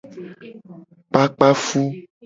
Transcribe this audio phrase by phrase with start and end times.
[1.11, 1.81] Kpakpa fu.